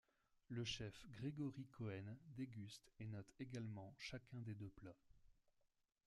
Le 0.47 0.65
Chef 0.65 1.05
Grégory 1.11 1.67
Cohen 1.67 2.17
déguste 2.35 2.91
et 2.99 3.05
note 3.05 3.31
également 3.39 3.93
chacun 3.99 4.41
des 4.41 4.55
deux 4.55 4.71
plats. 4.71 4.97